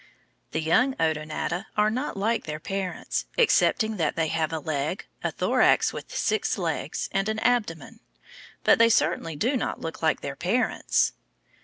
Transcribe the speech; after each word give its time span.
The 0.49 0.61
young 0.61 0.95
Odonata 0.99 1.67
are 1.77 1.91
not 1.91 2.17
like 2.17 2.45
their 2.45 2.59
parents, 2.59 3.27
excepting 3.37 3.97
that 3.97 4.15
they 4.15 4.29
have 4.29 4.51
a 4.51 4.59
head, 4.63 5.03
a 5.23 5.29
thorax 5.29 5.93
with 5.93 6.09
six 6.17 6.57
legs, 6.57 7.07
and 7.11 7.29
an 7.29 7.37
abdomen. 7.37 7.99
But 8.63 8.79
they 8.79 8.89
certainly 8.89 9.35
do 9.35 9.55
not 9.55 9.79
look 9.81 10.01
like 10.01 10.21
their 10.21 10.35
parents! 10.35 11.13